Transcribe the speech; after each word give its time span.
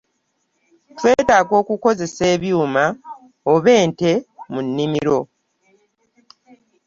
Twetaaga 0.97 1.53
okukozesa 1.61 2.21
ebyuma 2.33 2.83
oba 3.53 3.69
ente 3.83 4.11
mu 4.51 4.59
nnimiro. 4.65 5.19